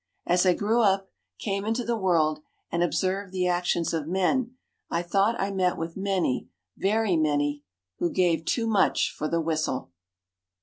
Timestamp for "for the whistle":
9.15-9.91